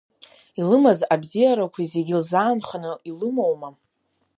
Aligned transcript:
Илымаз 0.59 0.99
абзиарақәа 1.13 1.81
зегьы 1.91 2.15
лзаанханы 2.21 2.91
илымоума? 3.09 3.69